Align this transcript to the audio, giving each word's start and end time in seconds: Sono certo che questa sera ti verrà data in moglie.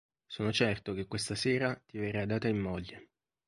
Sono 0.25 0.51
certo 0.51 0.95
che 0.95 1.05
questa 1.05 1.35
sera 1.35 1.79
ti 1.85 1.99
verrà 1.99 2.25
data 2.25 2.47
in 2.47 2.57
moglie. 2.57 3.09